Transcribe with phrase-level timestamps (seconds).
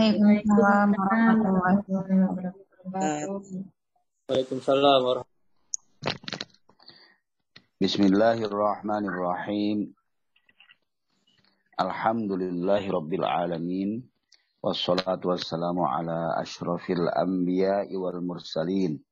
[0.00, 3.68] Waalaikumsalam warahmatullahi wabarakatuh.
[4.32, 5.28] Waalaikumsalam
[7.76, 9.92] Bismillahirrahmanirrahim.
[11.76, 14.00] Alhamdulillahi rabbil alamin.
[14.64, 19.04] Wassalatu wassalamu ala ashrafil anbiya'i wal mursalin.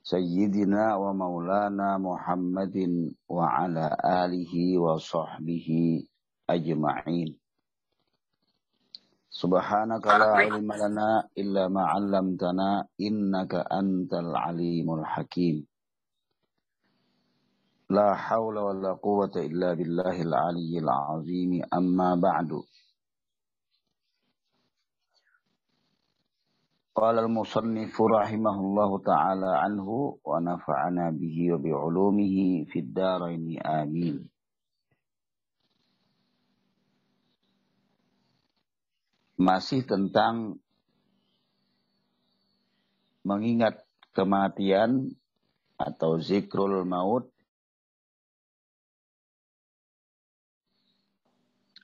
[0.00, 6.08] Sayyidina wa maulana Muhammadin wa ala alihi wa sahbihi
[6.48, 7.39] ajma'in.
[9.30, 15.62] Subhanaka la ilma lana illa ma 'allamtana innaka antal alimul hakim.
[17.94, 22.58] La haula wa la quwwata illa billahil aliyyil azim amma ba'du.
[26.90, 33.46] Qala al-musannif rahimahullahu ta'ala anhu wa nafa'ana bihi wa bi'ulumihi fid dharain
[39.40, 40.60] masih tentang
[43.24, 43.80] mengingat
[44.12, 45.16] kematian
[45.80, 47.32] atau zikrul maut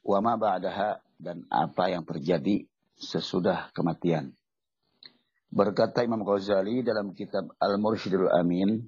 [0.05, 2.69] wama ba'daha dan apa yang terjadi
[3.00, 4.36] sesudah kematian.
[5.48, 8.84] Berkata Imam Ghazali dalam kitab Al-Mursyidul Amin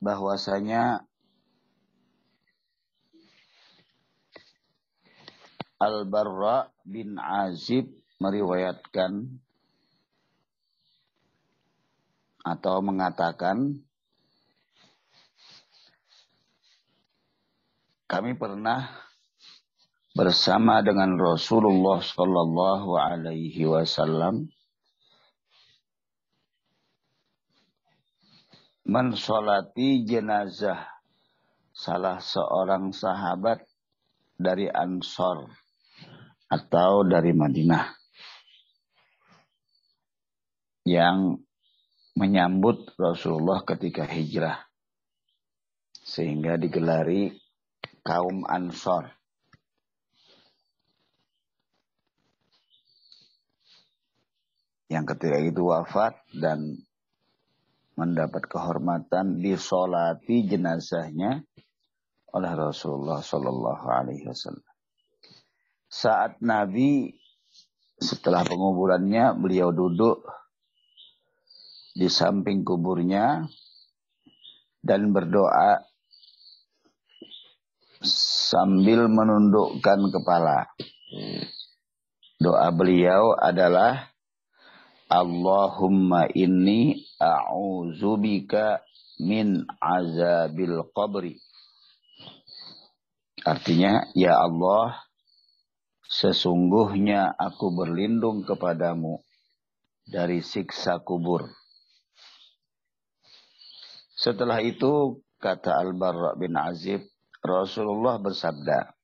[0.00, 1.04] bahwasanya
[5.78, 7.86] Al-Barra bin Azib
[8.18, 9.38] meriwayatkan
[12.42, 13.78] atau mengatakan
[18.10, 18.90] kami pernah
[20.18, 24.50] bersama dengan Rasulullah Shallallahu Alaihi Wasallam
[28.82, 30.90] mensolati jenazah
[31.70, 33.62] salah seorang sahabat
[34.34, 35.67] dari Ansor
[36.48, 37.92] atau dari Madinah
[40.88, 41.36] yang
[42.16, 44.68] menyambut Rasulullah ketika hijrah
[46.08, 47.36] sehingga digelari
[48.00, 49.12] kaum Ansor.
[54.88, 56.80] Yang ketika itu wafat dan
[57.92, 61.44] mendapat kehormatan disolati jenazahnya
[62.32, 64.67] oleh Rasulullah Shallallahu Alaihi Wasallam.
[65.88, 67.16] Saat Nabi
[67.98, 70.22] setelah penguburannya beliau duduk
[71.98, 73.48] di samping kuburnya
[74.84, 75.82] dan berdoa
[78.04, 80.70] sambil menundukkan kepala.
[82.38, 84.14] Doa beliau adalah
[85.10, 88.78] Allahumma inni a'udzubika
[89.24, 91.34] min azabil qabri.
[93.42, 95.07] Artinya, ya Allah,
[96.08, 99.20] Sesungguhnya aku berlindung kepadamu
[100.08, 101.44] dari siksa kubur.
[104.16, 107.04] Setelah itu, kata Al-Barra bin Azib,
[107.44, 108.98] Rasulullah bersabda,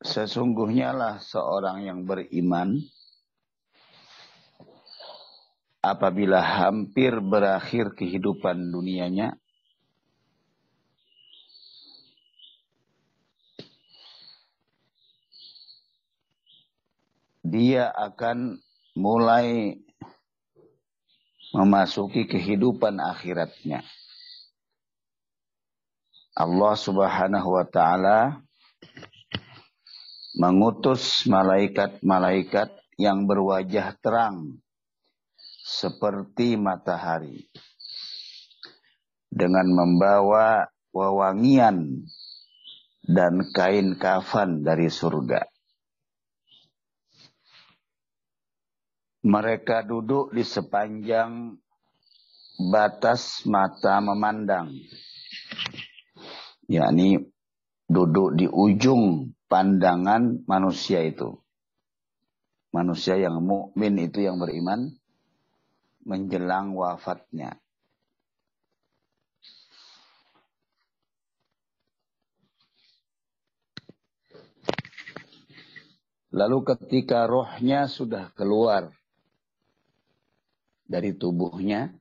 [0.00, 2.80] Sesungguhnya lah seorang yang beriman
[5.84, 9.36] apabila hampir berakhir kehidupan dunianya,
[17.50, 18.62] dia akan
[18.94, 19.74] mulai
[21.50, 23.82] memasuki kehidupan akhiratnya.
[26.38, 28.38] Allah Subhanahu wa taala
[30.38, 34.62] mengutus malaikat-malaikat yang berwajah terang
[35.66, 37.50] seperti matahari
[39.26, 42.06] dengan membawa wewangian
[43.10, 45.49] dan kain kafan dari surga.
[49.20, 51.56] Mereka duduk di sepanjang
[52.72, 54.72] batas mata memandang.
[56.70, 57.18] yakni
[57.90, 61.42] duduk di ujung pandangan manusia itu.
[62.70, 64.94] Manusia yang mukmin itu yang beriman
[66.06, 67.58] menjelang wafatnya.
[76.30, 78.94] Lalu ketika rohnya sudah keluar
[80.90, 81.94] dari tubuhnya,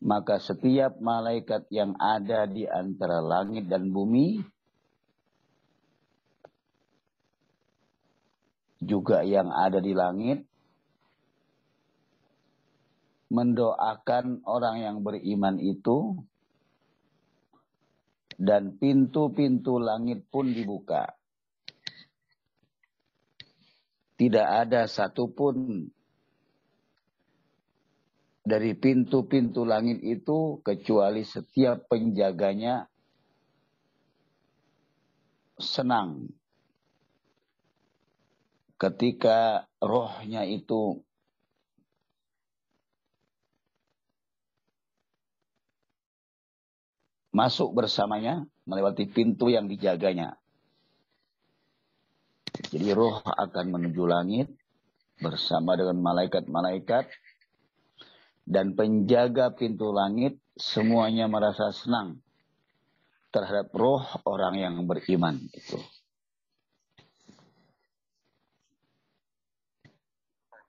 [0.00, 4.40] maka setiap malaikat yang ada di antara langit dan bumi
[8.82, 10.42] juga yang ada di langit
[13.30, 16.18] mendoakan orang yang beriman itu
[18.36, 21.14] dan pintu-pintu langit pun dibuka.
[24.18, 25.86] Tidak ada satupun
[28.42, 32.90] dari pintu-pintu langit itu kecuali setiap penjaganya
[35.62, 36.26] senang
[38.82, 40.98] ketika rohnya itu
[47.30, 50.34] masuk bersamanya melewati pintu yang dijaganya.
[52.52, 54.48] Jadi roh akan menuju langit
[55.22, 57.06] bersama dengan malaikat-malaikat
[58.42, 62.20] dan penjaga pintu langit semuanya merasa senang
[63.32, 65.80] terhadap roh orang yang beriman itu.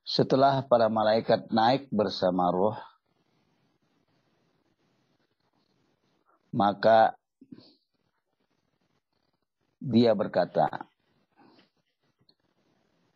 [0.03, 2.77] Setelah para malaikat naik bersama roh,
[6.53, 7.17] maka
[9.81, 10.69] dia berkata,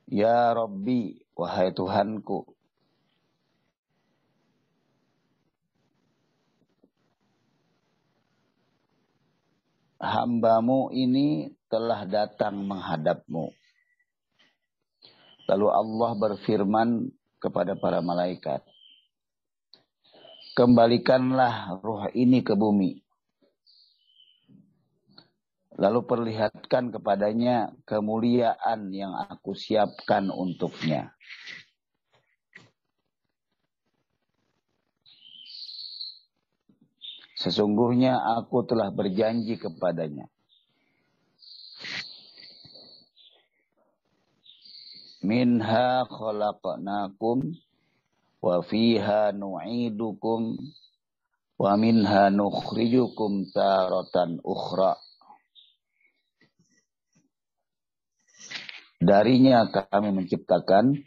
[0.08, 2.57] Ya Rabbi, wahai Tuhanku,
[9.98, 13.52] hambamu ini telah datang menghadapmu.
[15.48, 16.90] Lalu Allah berfirman
[17.40, 18.62] kepada para malaikat,
[20.58, 22.98] Kembalikanlah ruh ini ke bumi.
[25.78, 31.14] Lalu perlihatkan kepadanya kemuliaan yang aku siapkan untuknya.
[37.48, 40.28] Sesungguhnya aku telah berjanji kepadanya.
[45.24, 47.56] Minha khalaqnakum
[48.44, 50.60] wa fiha nu'idukum
[51.56, 55.00] wa minha nukhrijukum taratan ukhra.
[59.00, 61.00] Darinya kami menciptakan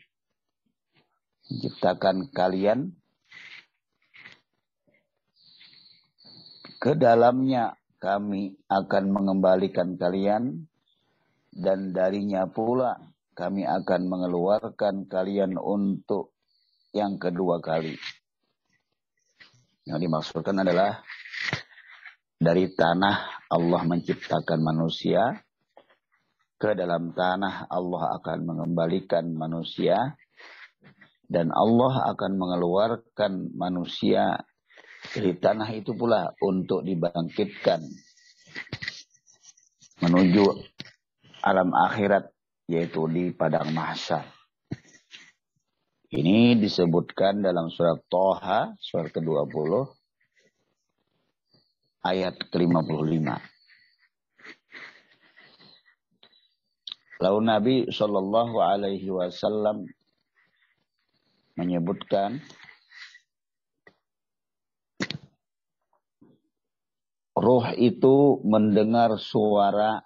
[1.52, 2.96] menciptakan kalian
[6.80, 10.64] ke dalamnya kami akan mengembalikan kalian
[11.52, 12.96] dan darinya pula
[13.36, 16.32] kami akan mengeluarkan kalian untuk
[16.96, 18.00] yang kedua kali.
[19.84, 21.04] Yang dimaksudkan adalah
[22.40, 25.36] dari tanah Allah menciptakan manusia,
[26.60, 30.16] ke dalam tanah Allah akan mengembalikan manusia,
[31.28, 34.40] dan Allah akan mengeluarkan manusia
[35.10, 37.82] dari tanah itu pula untuk dibangkitkan
[40.00, 40.44] menuju
[41.42, 42.30] alam akhirat
[42.70, 44.22] yaitu di padang mahsyar.
[46.10, 49.86] Ini disebutkan dalam surat Toha, surat ke-20,
[52.02, 53.30] ayat ke-55.
[57.20, 59.86] Lalu Nabi Shallallahu Alaihi Wasallam
[61.54, 62.40] menyebutkan
[67.40, 70.04] roh itu mendengar suara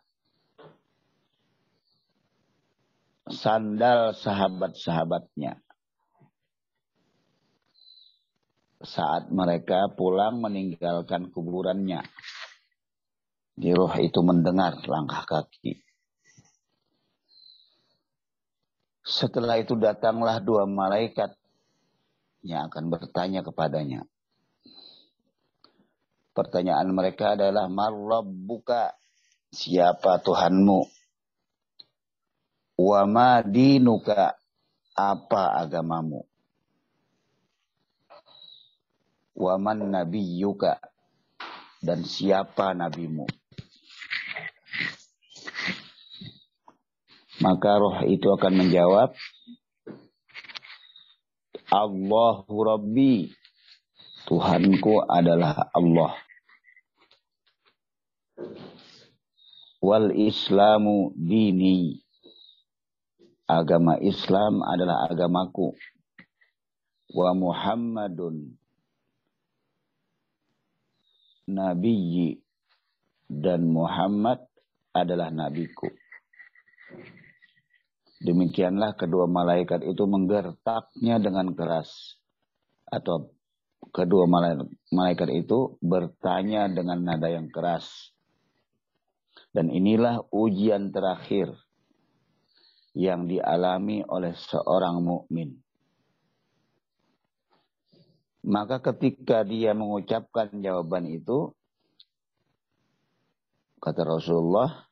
[3.26, 5.58] sandal sahabat-sahabatnya.
[8.84, 12.06] Saat mereka pulang meninggalkan kuburannya.
[13.54, 15.82] Di roh itu mendengar langkah kaki.
[19.04, 21.34] Setelah itu datanglah dua malaikat
[22.44, 24.04] yang akan bertanya kepadanya.
[26.34, 27.70] Pertanyaan mereka adalah,
[28.26, 28.90] buka
[29.54, 30.82] Siapa Tuhanmu?
[32.74, 33.06] Wa
[33.46, 34.34] dinuka
[34.98, 36.26] apa agamamu?
[39.38, 40.82] Wa man nabiyyuka
[41.86, 43.30] dan siapa nabimu?
[47.38, 49.14] Maka roh itu akan menjawab,
[51.70, 53.30] Allahu Rabbi,
[54.24, 56.16] Tuhanku adalah Allah.
[59.84, 62.00] Wal Islamu dini,
[63.44, 65.76] agama Islam adalah agamaku.
[67.12, 68.56] Wa Muhammadun
[71.44, 72.40] nabiyyi
[73.28, 74.40] dan Muhammad
[74.96, 75.92] adalah nabiku.
[78.24, 82.16] Demikianlah kedua malaikat itu menggertaknya dengan keras.
[82.88, 83.33] Atau
[83.90, 84.24] kedua
[84.92, 88.14] malaikat itu bertanya dengan nada yang keras.
[89.54, 91.54] Dan inilah ujian terakhir
[92.94, 95.58] yang dialami oleh seorang mukmin.
[98.44, 101.54] Maka ketika dia mengucapkan jawaban itu,
[103.84, 104.88] Kata Rasulullah,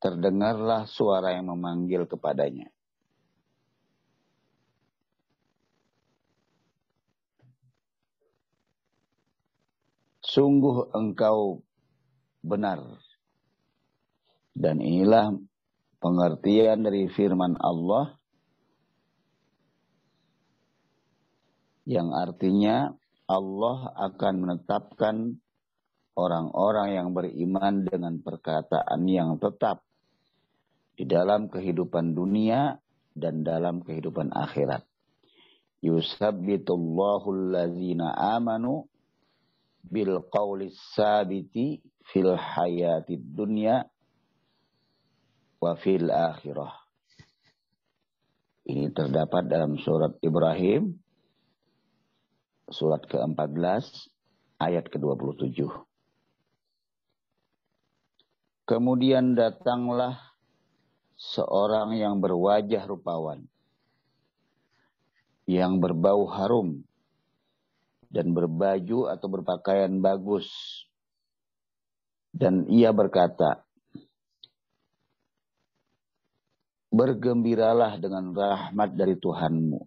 [0.00, 2.72] terdengarlah suara yang memanggil kepadanya.
[10.34, 11.62] Sungguh engkau
[12.42, 12.82] benar.
[14.50, 15.30] Dan inilah
[16.02, 18.18] pengertian dari firman Allah
[21.86, 22.90] yang artinya
[23.30, 25.38] Allah akan menetapkan
[26.18, 29.86] orang-orang yang beriman dengan perkataan yang tetap
[30.98, 32.82] di dalam kehidupan dunia
[33.14, 34.82] dan dalam kehidupan akhirat.
[35.78, 38.90] Yusabbitullahu allazina amanu
[39.84, 43.84] bil qawli sabiti fil hayati dunya
[45.60, 46.72] wa fil akhirah.
[48.64, 50.96] Ini terdapat dalam surat Ibrahim,
[52.72, 54.08] surat ke-14,
[54.56, 55.68] ayat ke-27.
[58.64, 60.16] Kemudian datanglah
[61.20, 63.44] seorang yang berwajah rupawan,
[65.44, 66.88] yang berbau harum,
[68.14, 70.46] dan berbaju atau berpakaian bagus.
[72.30, 73.66] Dan ia berkata,
[76.94, 79.82] Bergembiralah dengan rahmat dari Tuhanmu.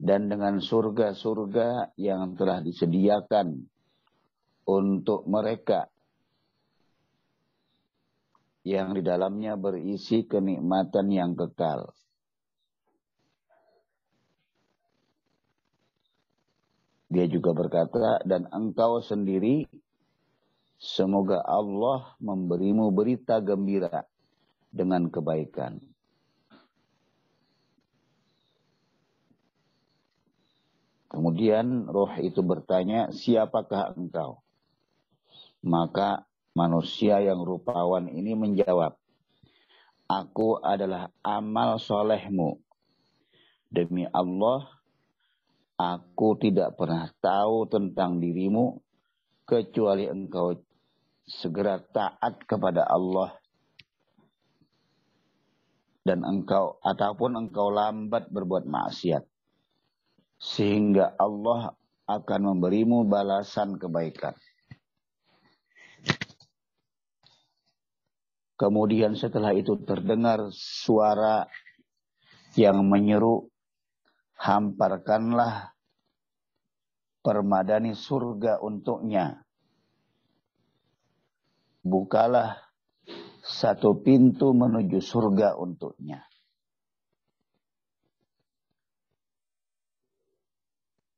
[0.00, 3.60] Dan dengan surga-surga yang telah disediakan
[4.64, 5.92] untuk mereka
[8.64, 11.92] yang di dalamnya berisi kenikmatan yang kekal.
[17.12, 19.68] Dia juga berkata, dan engkau sendiri,
[20.80, 24.08] semoga Allah memberimu berita gembira
[24.72, 25.76] dengan kebaikan.
[31.12, 34.40] Kemudian roh itu bertanya, siapakah engkau?
[35.60, 38.92] Maka Manusia yang rupawan ini menjawab,
[40.04, 42.60] Aku adalah amal solehmu.
[43.72, 44.68] Demi Allah,
[45.82, 48.78] aku tidak pernah tahu tentang dirimu,
[49.42, 50.54] kecuali engkau
[51.26, 53.34] segera taat kepada Allah
[56.02, 59.22] dan engkau ataupun engkau lambat berbuat maksiat
[60.42, 61.78] sehingga Allah
[62.10, 64.34] akan memberimu balasan kebaikan.
[68.58, 71.46] Kemudian setelah itu terdengar suara
[72.54, 73.50] yang menyeru,
[74.42, 75.70] hamparkanlah
[77.22, 79.46] permadani surga untuknya.
[81.86, 82.58] Bukalah
[83.42, 86.26] satu pintu menuju surga untuknya.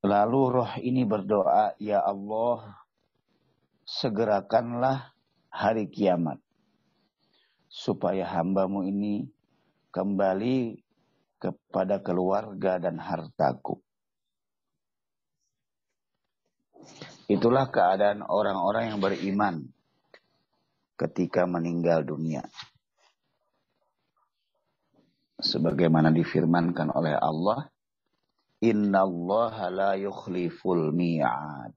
[0.04, 2.76] Lalu roh ini berdoa, Ya Allah,
[3.88, 5.16] segerakanlah
[5.48, 6.44] hari kiamat
[7.72, 9.32] supaya hambamu ini
[9.96, 10.83] kembali
[11.38, 13.80] kepada keluarga dan hartaku.
[17.24, 19.64] Itulah keadaan orang-orang yang beriman
[21.00, 22.44] ketika meninggal dunia.
[25.40, 27.68] Sebagaimana difirmankan oleh Allah,
[28.64, 31.76] Inna Allah la yukhliful mi'ad.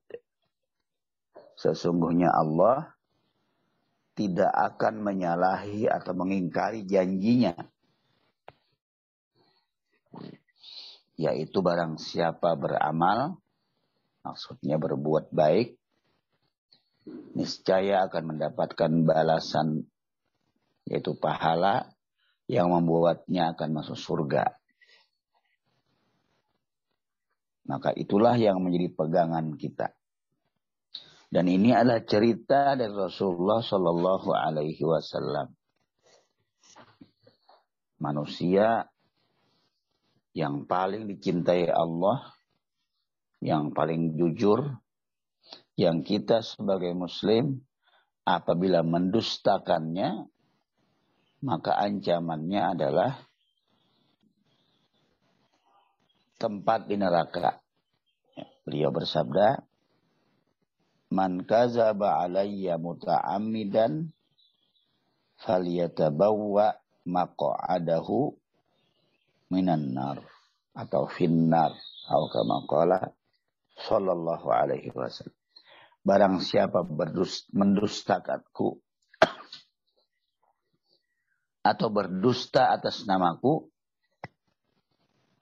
[1.58, 2.96] Sesungguhnya Allah
[4.18, 7.54] tidak akan menyalahi atau mengingkari janjinya.
[11.18, 13.42] Yaitu barang siapa beramal,
[14.22, 15.74] maksudnya berbuat baik,
[17.34, 19.90] niscaya akan mendapatkan balasan,
[20.86, 21.90] yaitu pahala
[22.46, 24.56] yang membuatnya akan masuk surga.
[27.68, 29.92] Maka itulah yang menjadi pegangan kita.
[31.28, 35.52] Dan ini adalah cerita dari Rasulullah Shallallahu Alaihi Wasallam.
[38.00, 38.88] Manusia
[40.38, 42.30] yang paling dicintai Allah,
[43.42, 44.70] yang paling jujur,
[45.74, 47.58] yang kita sebagai Muslim
[48.22, 50.30] apabila mendustakannya,
[51.42, 53.18] maka ancamannya adalah
[56.38, 57.58] tempat di neraka.
[58.62, 59.66] Beliau bersabda,
[61.08, 64.12] Man kazaba alayya muta'ammidan
[65.40, 66.78] falyatabawwa
[67.08, 68.36] maq'adahu
[69.48, 70.22] minan nar
[70.78, 71.74] atau finnar
[72.08, 73.00] atau kama qala
[73.88, 75.36] sallallahu alaihi wasallam.
[76.08, 76.88] Barang siapa
[77.52, 78.80] mendustakanku
[81.68, 83.68] atau berdusta atas namaku,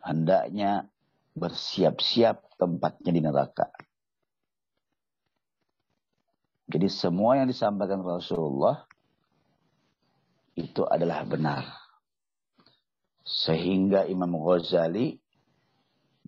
[0.02, 0.90] hendaknya
[1.38, 3.70] bersiap-siap tempatnya di neraka.
[6.66, 8.90] Jadi semua yang disampaikan Rasulullah
[10.58, 11.85] itu adalah benar.
[13.26, 15.18] Sehingga Imam Ghazali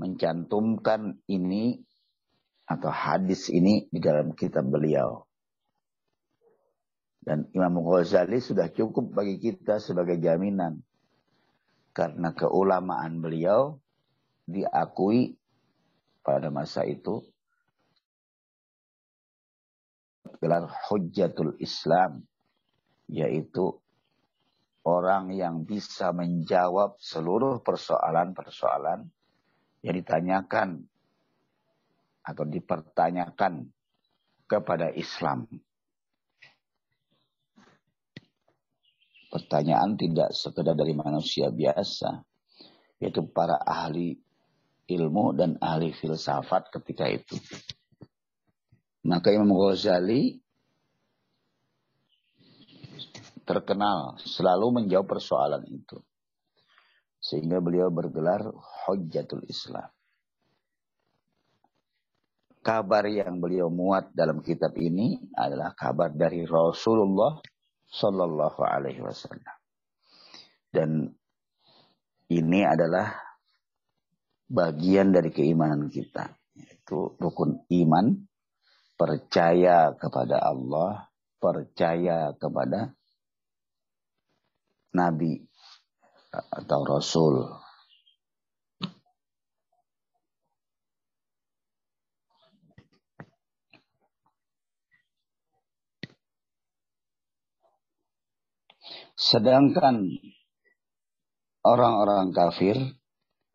[0.01, 1.77] mencantumkan ini
[2.65, 5.23] atau hadis ini di dalam kitab beliau.
[7.21, 10.81] Dan Imam Ghazali sudah cukup bagi kita sebagai jaminan.
[11.93, 13.77] Karena keulamaan beliau
[14.49, 15.37] diakui
[16.25, 17.21] pada masa itu
[20.39, 22.23] gelar Hujjatul Islam
[23.07, 23.79] yaitu
[24.87, 29.03] orang yang bisa menjawab seluruh persoalan-persoalan
[29.83, 30.87] yang ditanyakan
[32.23, 33.67] atau dipertanyakan
[34.47, 35.43] kepada Islam.
[39.27, 42.23] Pertanyaan tidak sekedar dari manusia biasa,
[43.03, 44.15] yaitu para ahli
[44.87, 47.35] ilmu dan ahli filsafat ketika itu.
[49.03, 50.39] Maka Imam Ghazali
[53.47, 56.03] terkenal selalu menjawab persoalan itu.
[57.23, 58.43] Sehingga beliau bergelar
[58.85, 59.87] Hujjatul Islam.
[62.59, 67.39] Kabar yang beliau muat dalam kitab ini adalah kabar dari Rasulullah
[67.87, 69.55] Sallallahu Alaihi Wasallam.
[70.67, 71.07] Dan
[72.27, 73.15] ini adalah
[74.51, 76.27] bagian dari keimanan kita.
[76.59, 78.27] Yaitu rukun iman,
[78.99, 81.07] percaya kepada Allah,
[81.39, 82.96] percaya kepada
[84.97, 85.37] Nabi
[86.33, 87.45] atau Rasul.
[99.17, 100.13] Sedangkan
[101.65, 102.77] orang-orang kafir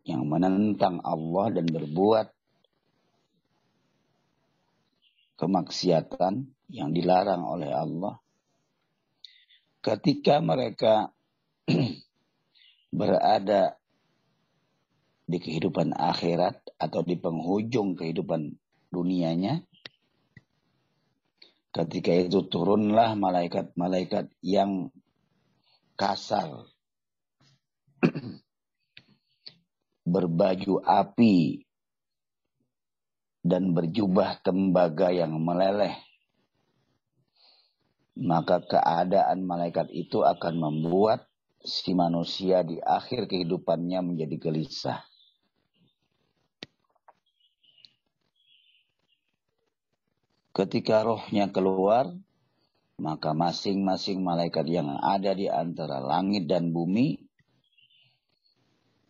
[0.03, 2.35] yang menentang Allah dan berbuat
[5.39, 8.19] kemaksiatan yang dilarang oleh Allah,
[9.87, 11.15] ketika mereka
[12.99, 13.79] berada
[15.25, 18.53] di kehidupan akhirat atau di penghujung kehidupan
[18.93, 19.65] dunianya,
[21.73, 24.93] ketika itu turunlah malaikat-malaikat yang
[25.97, 26.69] kasar,
[30.13, 31.65] berbaju api,
[33.43, 35.99] dan berjubah tembaga yang meleleh.
[38.13, 41.32] Maka keadaan malaikat itu akan membuat
[41.63, 45.01] si manusia di akhir kehidupannya menjadi gelisah.
[50.53, 52.13] Ketika rohnya keluar,
[53.01, 57.17] maka masing-masing malaikat yang ada di antara langit dan bumi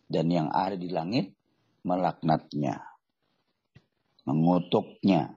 [0.07, 1.35] dan yang ada di langit
[1.83, 2.79] melaknatnya,
[4.23, 5.35] mengutuknya,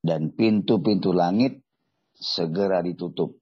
[0.00, 1.60] dan pintu-pintu langit
[2.16, 3.36] segera ditutup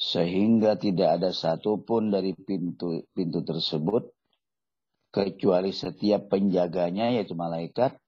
[0.00, 4.08] sehingga tidak ada satupun dari pintu pintu tersebut
[5.12, 8.00] kecuali setiap penjaganya yaitu malaikat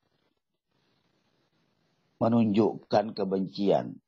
[2.17, 4.01] menunjukkan kebencian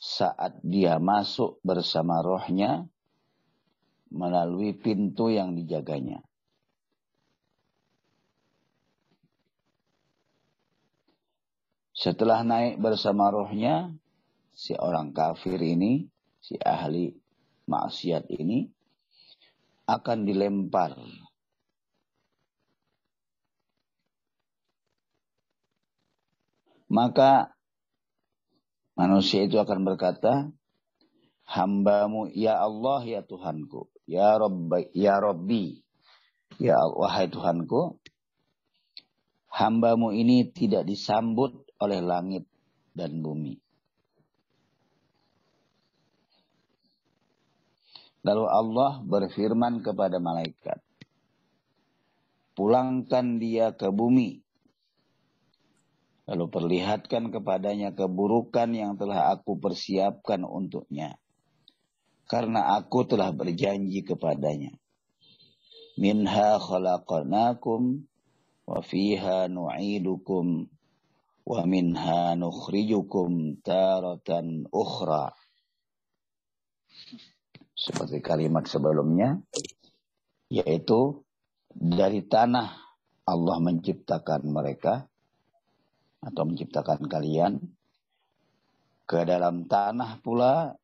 [0.00, 2.88] saat dia masuk bersama rohnya
[4.08, 6.24] melalui pintu yang dijaganya.
[11.92, 13.94] Setelah naik bersama rohnya,
[14.56, 16.10] si orang kafir ini
[16.42, 17.14] si ahli
[17.70, 18.66] maksiat ini
[19.86, 20.98] akan dilempar.
[26.92, 27.56] Maka
[28.92, 30.52] manusia itu akan berkata
[31.48, 35.80] hambamu ya Allah ya Tuhanku ya Rabbi ya Rabbi
[36.60, 37.96] ya wahai Tuhanku
[39.48, 42.44] hambamu ini tidak disambut oleh langit
[42.92, 43.56] dan bumi
[48.22, 50.78] Lalu Allah berfirman kepada malaikat,
[52.54, 54.46] pulangkan dia ke bumi.
[56.30, 61.18] Lalu perlihatkan kepadanya keburukan yang telah aku persiapkan untuknya.
[62.30, 64.70] Karena aku telah berjanji kepadanya.
[65.98, 68.06] Minha khalaqanakum
[68.64, 70.70] wa fiha nu'idukum
[71.42, 75.34] wa minha nukhrijukum taratan ukhra
[77.82, 79.42] seperti kalimat sebelumnya
[80.46, 81.26] yaitu
[81.74, 82.70] dari tanah
[83.26, 85.10] Allah menciptakan mereka
[86.22, 87.58] atau menciptakan kalian
[89.02, 90.78] ke dalam tanah pula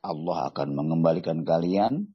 [0.00, 2.08] Allah akan mengembalikan kalian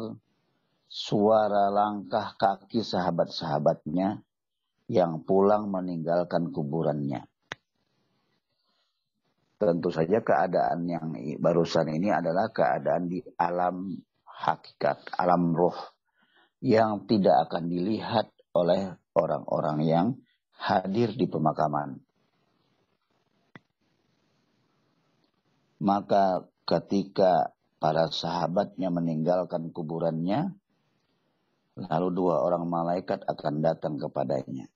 [0.86, 4.22] suara langkah kaki sahabat-sahabatnya
[4.86, 7.26] yang pulang meninggalkan kuburannya.
[9.58, 13.90] Tentu saja keadaan yang barusan ini adalah keadaan di alam
[14.22, 15.74] hakikat, alam roh
[16.62, 20.06] yang tidak akan dilihat oleh orang-orang yang
[20.58, 22.02] hadir di pemakaman.
[25.78, 30.50] Maka ketika para sahabatnya meninggalkan kuburannya,
[31.78, 34.66] lalu dua orang malaikat akan datang kepadanya,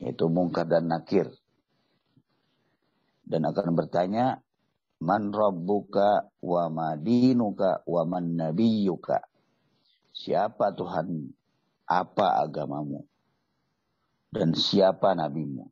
[0.00, 1.28] yaitu Mungkar dan Nakir,
[3.28, 4.40] dan akan bertanya,
[5.04, 9.20] Man rabbuka wa madinuka wa man nabiyuka.
[10.16, 11.28] Siapa Tuhan?
[11.84, 13.04] Apa agamamu?
[14.34, 15.70] Dan siapa nabimu?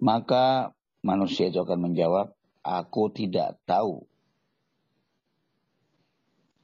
[0.00, 0.72] Maka
[1.04, 2.32] manusia itu akan menjawab,
[2.64, 4.08] aku tidak tahu.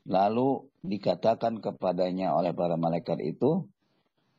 [0.08, 3.68] Lalu dikatakan kepadanya oleh para malaikat itu,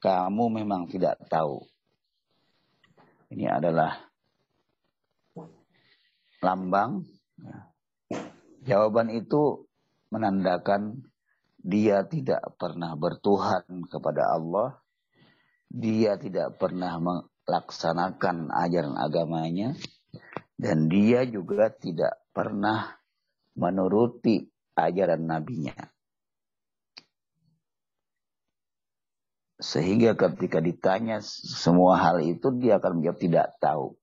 [0.02, 1.62] kamu memang tidak tahu.
[3.30, 4.02] Ini adalah
[6.42, 7.06] lambang.
[8.66, 9.62] Jawaban itu
[10.10, 11.06] menandakan
[11.62, 14.80] dia tidak pernah bertuhan kepada Allah.
[15.67, 19.75] Dia tidak pernah melaksanakan ajaran agamanya
[20.58, 22.97] dan dia juga tidak pernah
[23.58, 24.45] menuruti
[24.77, 25.75] ajaran nabinya.
[29.58, 33.97] Sehingga ketika ditanya semua hal itu dia akan menjawab tidak tahu.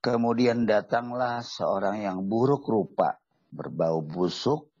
[0.00, 3.20] Kemudian datanglah seorang yang buruk rupa,
[3.52, 4.72] berbau busuk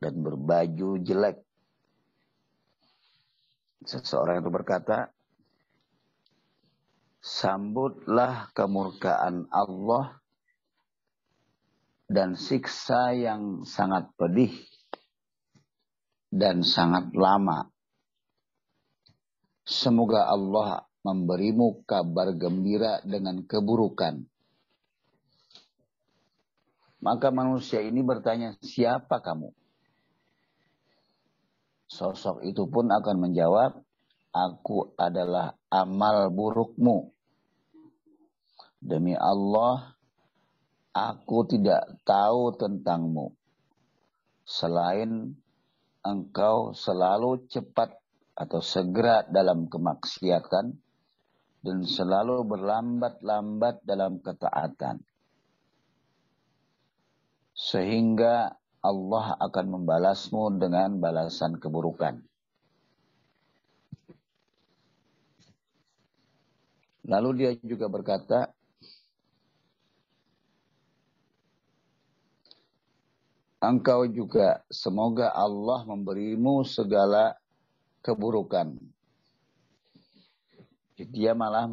[0.00, 1.43] dan berbaju jelek.
[3.84, 5.12] Seseorang itu berkata,
[7.20, 10.20] sambutlah kemurkaan Allah
[12.08, 14.52] dan siksa yang sangat pedih
[16.32, 17.68] dan sangat lama.
[19.64, 24.24] Semoga Allah memberimu kabar gembira dengan keburukan.
[27.04, 29.52] Maka manusia ini bertanya, siapa kamu?
[31.94, 33.78] Sosok itu pun akan menjawab,
[34.34, 37.14] aku adalah amal burukmu.
[38.82, 39.94] Demi Allah,
[40.90, 43.30] aku tidak tahu tentangmu.
[44.42, 45.38] Selain
[46.02, 47.94] engkau selalu cepat
[48.34, 50.74] atau segera dalam kemaksiatan
[51.62, 54.98] dan selalu berlambat-lambat dalam ketaatan.
[57.54, 58.50] Sehingga
[58.84, 62.20] Allah akan membalasmu dengan balasan keburukan.
[67.08, 68.52] Lalu dia juga berkata,
[73.64, 77.36] engkau juga semoga Allah memberimu segala
[78.04, 78.76] keburukan.
[80.96, 81.72] Dia malah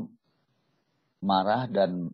[1.19, 2.07] marah dan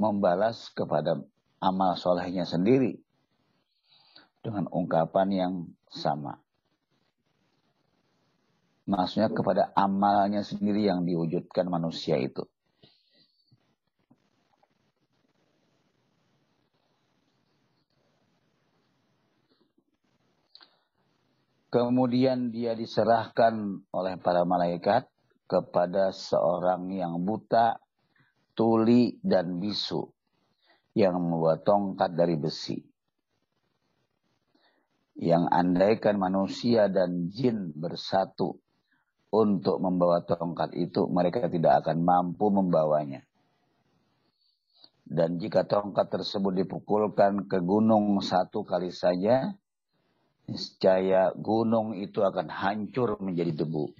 [0.00, 1.20] membalas kepada
[1.64, 3.00] amal solehnya sendiri
[4.44, 5.54] dengan ungkapan yang
[5.88, 6.36] sama.
[8.84, 12.44] Maksudnya kepada amalnya sendiri yang diwujudkan manusia itu.
[21.72, 25.10] Kemudian dia diserahkan oleh para malaikat
[25.48, 27.82] kepada seorang yang buta,
[28.54, 30.13] tuli, dan bisu
[30.94, 32.78] yang membuat tongkat dari besi.
[35.14, 38.58] Yang andaikan manusia dan jin bersatu
[39.34, 43.26] untuk membawa tongkat itu, mereka tidak akan mampu membawanya.
[45.04, 49.52] Dan jika tongkat tersebut dipukulkan ke gunung satu kali saja,
[50.48, 53.92] niscaya gunung itu akan hancur menjadi debu.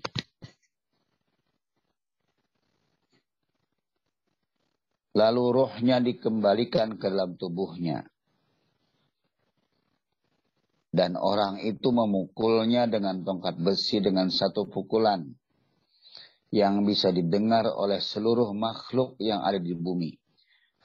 [5.14, 8.02] Lalu rohnya dikembalikan ke dalam tubuhnya.
[10.94, 15.26] Dan orang itu memukulnya dengan tongkat besi dengan satu pukulan.
[16.54, 20.14] Yang bisa didengar oleh seluruh makhluk yang ada di bumi.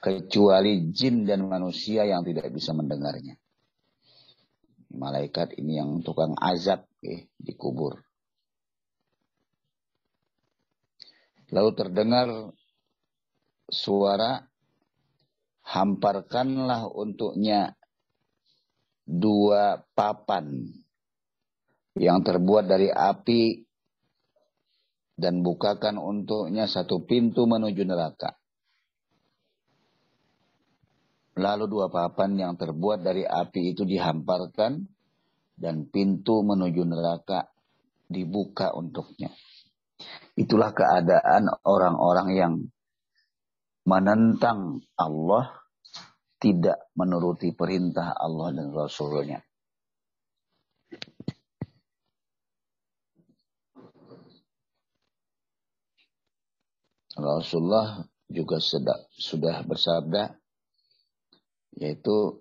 [0.02, 3.38] Kecuali jin dan manusia yang tidak bisa mendengarnya
[4.90, 8.02] malaikat ini yang tukang azab eh, di kubur.
[11.50, 12.26] Lalu terdengar
[13.70, 14.42] suara
[15.64, 17.78] hamparkanlah untuknya
[19.06, 20.66] dua papan
[21.98, 23.66] yang terbuat dari api
[25.18, 28.38] dan bukakan untuknya satu pintu menuju neraka.
[31.40, 34.82] Lalu dua papan yang terbuat dari api itu dihamparkan
[35.56, 37.48] dan pintu menuju neraka
[38.08, 39.30] dibuka untuknya.
[40.34, 42.52] Itulah keadaan orang-orang yang
[43.84, 45.50] menentang Allah,
[46.40, 49.40] tidak menuruti perintah Allah dan Rasulnya.
[57.20, 58.56] Rasulullah juga
[59.12, 60.32] sudah bersabda
[61.76, 62.40] yaitu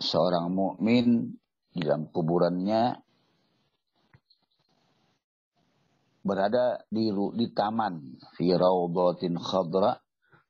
[0.00, 1.36] seorang mukmin
[1.74, 2.96] di dalam kuburannya
[6.24, 9.92] berada di di taman fi khadra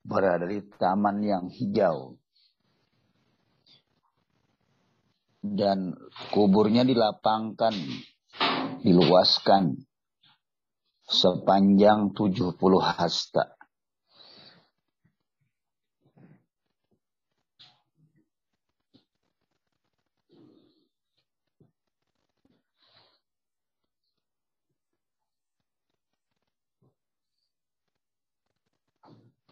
[0.09, 2.17] berada di taman yang hijau.
[5.45, 5.93] Dan
[6.33, 7.77] kuburnya dilapangkan
[8.81, 9.77] diluaskan
[11.05, 13.58] sepanjang 70 hasta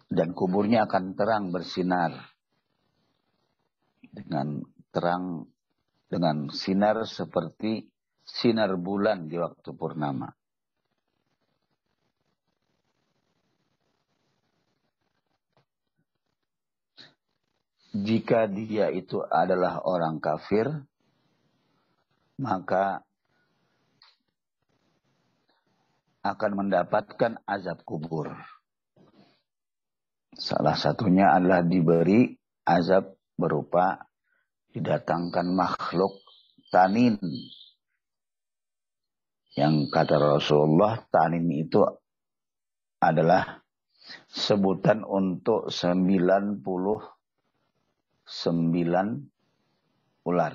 [0.07, 2.15] dan kuburnya akan terang bersinar
[4.01, 4.63] dengan
[4.95, 5.51] terang
[6.07, 7.91] dengan sinar seperti
[8.23, 10.31] sinar bulan di waktu purnama.
[17.97, 20.69] Jika dia itu adalah orang kafir,
[22.37, 23.01] maka
[26.21, 28.37] akan mendapatkan azab kubur.
[30.37, 32.29] Salah satunya adalah diberi
[32.69, 33.97] azab berupa
[34.69, 36.21] didatangkan makhluk
[36.69, 37.17] tanin.
[39.57, 41.81] Yang kata Rasulullah, tanin itu
[43.01, 43.65] adalah
[44.29, 46.61] sebutan untuk 99
[50.29, 50.53] ular.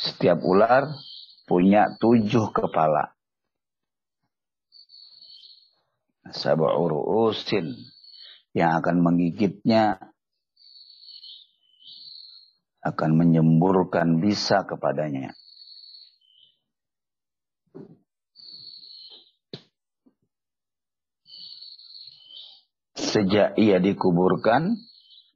[0.00, 0.88] Setiap ular
[1.44, 3.12] punya tujuh kepala.
[6.32, 7.95] Sab'u ru'usin
[8.56, 10.00] yang akan menggigitnya
[12.80, 15.36] akan menyemburkan bisa kepadanya.
[22.96, 24.80] Sejak ia dikuburkan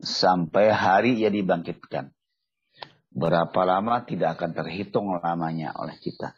[0.01, 2.17] sampai hari ia dibangkitkan.
[3.13, 6.33] Berapa lama tidak akan terhitung lamanya oleh kita.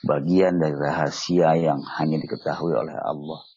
[0.00, 3.49] Bagian dari rahasia yang hanya diketahui oleh Allah.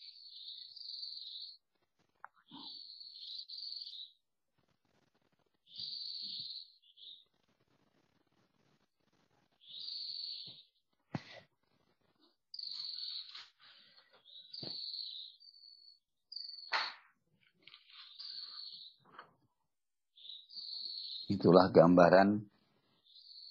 [21.43, 22.39] Itulah gambaran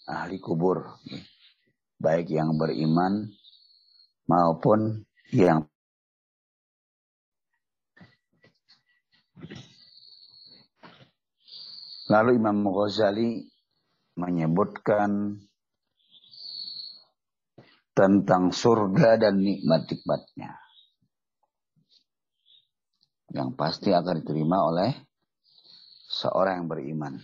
[0.09, 0.81] ahli kubur.
[2.01, 3.29] Baik yang beriman
[4.25, 5.69] maupun yang
[12.09, 13.45] Lalu Imam Ghazali
[14.17, 15.37] menyebutkan
[17.93, 20.57] tentang surga dan nikmat-nikmatnya.
[23.37, 24.97] Yang pasti akan diterima oleh
[26.09, 27.21] seorang yang beriman.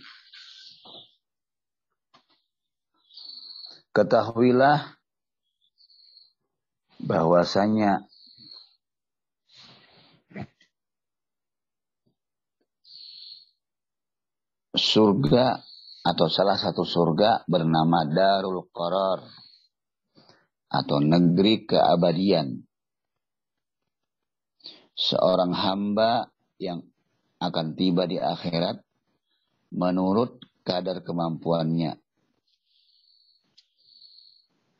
[3.99, 4.95] Ketahuilah
[7.03, 8.07] bahwasanya
[14.71, 15.59] surga
[16.07, 19.19] atau salah satu surga bernama Darul Qarar
[20.71, 22.55] atau negeri keabadian.
[24.95, 26.87] Seorang hamba yang
[27.43, 28.79] akan tiba di akhirat
[29.75, 31.99] menurut kadar kemampuannya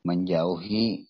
[0.04, 1.06] menjauhi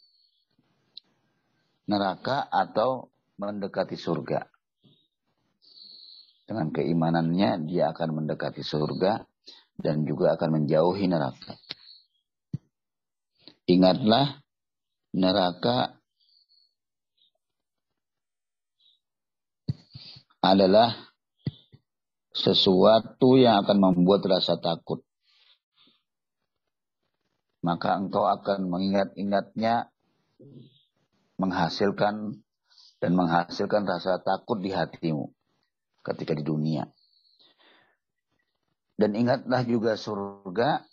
[1.91, 4.47] neraka atau mendekati surga.
[6.47, 9.23] Dengan keimanannya dia akan mendekati surga
[9.79, 11.55] dan juga akan menjauhi neraka.
[13.71, 14.43] Ingatlah
[15.15, 15.95] neraka
[20.43, 20.97] adalah
[22.35, 25.05] sesuatu yang akan membuat rasa takut
[27.61, 29.93] maka engkau akan mengingat-ingatnya
[31.37, 32.41] menghasilkan
[33.01, 35.33] dan menghasilkan rasa takut di hatimu
[36.05, 36.89] ketika di dunia.
[39.01, 40.85] Dan ingatlah juga surga,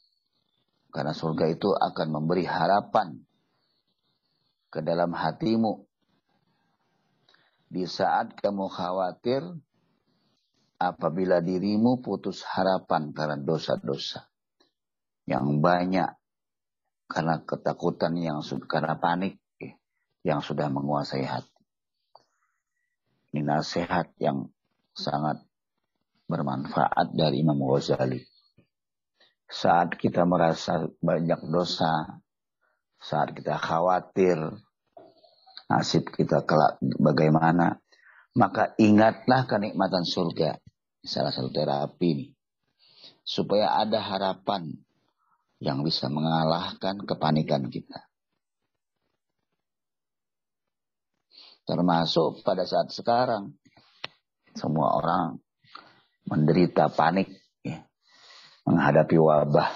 [0.96, 3.20] karena surga itu akan memberi harapan
[4.72, 5.84] ke dalam hatimu.
[7.68, 9.44] Di saat kamu khawatir,
[10.80, 14.24] apabila dirimu putus harapan karena dosa-dosa
[15.28, 16.08] yang banyak,
[17.08, 19.80] karena ketakutan yang karena panik eh,
[20.28, 21.56] yang sudah menguasai hati.
[23.32, 24.52] Ini nasihat yang
[24.96, 25.44] sangat
[26.28, 28.20] bermanfaat dari Imam Ghazali.
[29.48, 32.20] Saat kita merasa banyak dosa,
[33.00, 34.36] saat kita khawatir
[35.72, 37.80] nasib kita kelak bagaimana,
[38.36, 40.60] maka ingatlah kenikmatan surga.
[41.08, 42.28] Salah satu terapi ini.
[43.24, 44.76] Supaya ada harapan
[45.58, 48.06] yang bisa mengalahkan kepanikan kita.
[51.68, 53.58] Termasuk pada saat sekarang.
[54.58, 55.38] Semua orang
[56.26, 57.30] menderita panik
[57.62, 57.86] ya,
[58.66, 59.70] menghadapi wabah.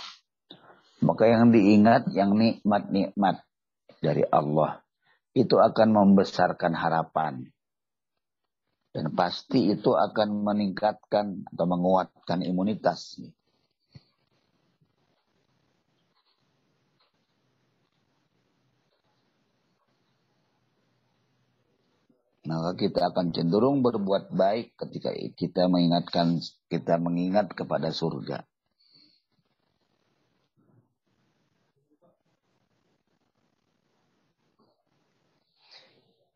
[1.06, 3.46] Maka yang diingat yang nikmat-nikmat
[4.02, 4.82] dari Allah
[5.38, 7.46] itu akan membesarkan harapan.
[8.91, 13.20] Dan pasti itu akan meningkatkan atau menguatkan imunitas.
[22.52, 28.44] Maka kita akan cenderung berbuat baik ketika kita mengingatkan kita mengingat kepada surga.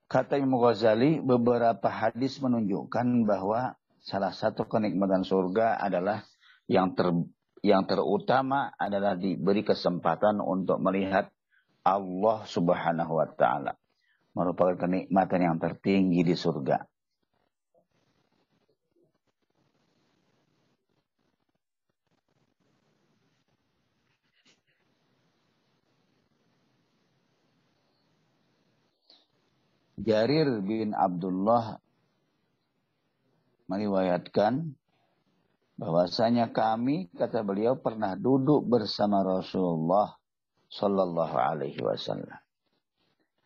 [0.07, 6.23] Kata Imam Ghazali, beberapa hadis menunjukkan bahwa salah satu kenikmatan surga adalah
[6.71, 7.11] yang ter,
[7.59, 11.27] yang terutama adalah diberi kesempatan untuk melihat
[11.83, 13.75] Allah Subhanahu wa taala
[14.35, 16.77] merupakan kenikmatan yang tertinggi di surga.
[30.05, 31.81] Jarir bin Abdullah
[33.65, 34.77] meriwayatkan
[35.81, 40.13] bahwasanya kami kata beliau pernah duduk bersama Rasulullah
[40.69, 42.44] sallallahu alaihi wasallam.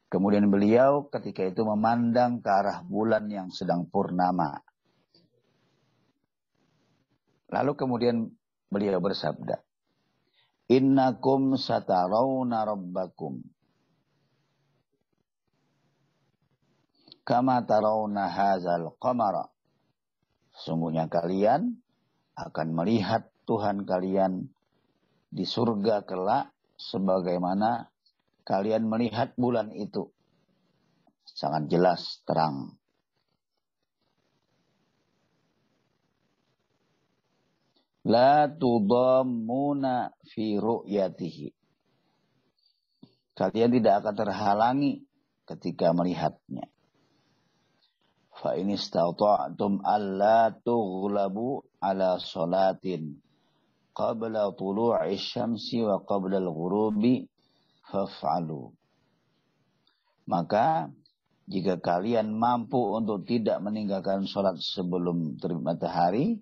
[0.09, 4.57] Kemudian beliau ketika itu memandang ke arah bulan yang sedang purnama.
[7.53, 8.29] Lalu kemudian
[8.73, 9.61] beliau bersabda,
[10.69, 13.41] Innakum satarawna rabbakum.
[17.25, 19.49] Kama tarawna hazal qamara.
[20.53, 21.77] Sungguhnya kalian
[22.33, 24.49] akan melihat Tuhan kalian
[25.29, 27.88] di surga kelak sebagaimana
[28.49, 30.09] kalian melihat bulan itu
[31.29, 32.73] sangat jelas terang.
[38.09, 41.53] La tudammuna fi ru'yatihi.
[43.37, 45.05] Kalian tidak akan terhalangi
[45.45, 46.65] ketika melihatnya.
[48.33, 53.21] Fa in istata'tum alla tughlabu ala salatin
[53.93, 57.28] qabla tulu'i syamsi wa qabla al-ghurubi
[57.89, 58.71] faf'alu.
[60.29, 60.93] Maka
[61.49, 66.37] jika kalian mampu untuk tidak meninggalkan sholat sebelum terbit matahari,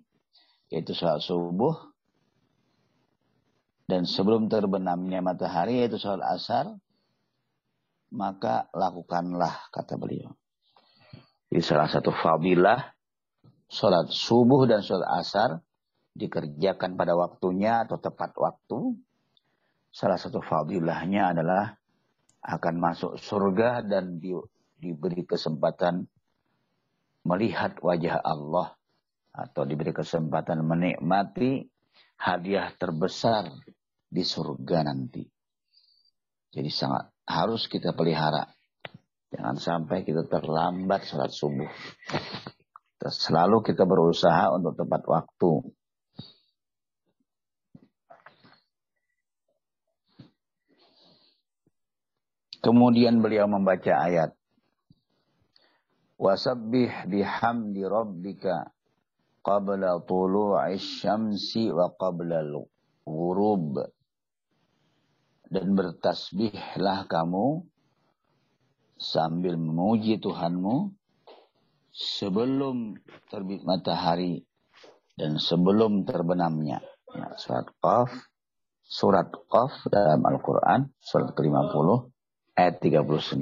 [0.68, 1.72] yaitu sholat subuh,
[3.88, 6.76] dan sebelum terbenamnya matahari, yaitu sholat asar,
[8.12, 10.36] maka lakukanlah, kata beliau.
[11.48, 12.92] Jadi salah satu fadilah,
[13.72, 15.64] sholat subuh dan sholat asar,
[16.12, 19.00] dikerjakan pada waktunya atau tepat waktu,
[19.88, 21.74] salah satu fadilahnya adalah
[22.44, 24.32] akan masuk surga dan di,
[24.78, 26.06] diberi kesempatan
[27.26, 28.72] melihat wajah Allah
[29.34, 31.66] atau diberi kesempatan menikmati
[32.18, 33.52] hadiah terbesar
[34.08, 35.22] di surga nanti.
[36.48, 38.48] Jadi sangat harus kita pelihara.
[39.28, 41.68] Jangan sampai kita terlambat salat subuh.
[42.98, 45.52] Selalu kita berusaha untuk tepat waktu.
[52.58, 54.34] Kemudian beliau membaca ayat.
[56.18, 58.74] Wasabbih bihamdi rabbika
[59.46, 62.42] qabla tulu'i syamsi wa qabla
[63.06, 63.86] ghurub.
[65.48, 67.62] Dan bertasbihlah kamu
[68.98, 70.92] sambil memuji Tuhanmu
[71.94, 72.98] sebelum
[73.30, 74.42] terbit matahari
[75.14, 76.82] dan sebelum terbenamnya.
[77.14, 78.10] Ya, surat Qaf,
[78.84, 82.17] surat Qaf dalam Al-Quran, surat ke-50
[82.58, 83.38] ayat 39.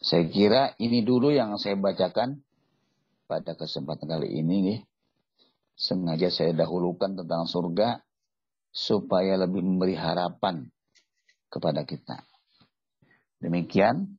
[0.00, 2.40] Saya kira ini dulu yang saya bacakan
[3.28, 4.80] pada kesempatan kali ini nih.
[5.78, 8.02] Sengaja saya dahulukan tentang surga
[8.72, 10.66] supaya lebih memberi harapan
[11.52, 12.24] kepada kita.
[13.38, 14.17] Demikian